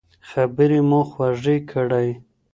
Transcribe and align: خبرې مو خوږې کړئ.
خبرې 0.29 0.79
مو 0.89 1.01
خوږې 1.09 1.57
کړئ. 1.71 2.09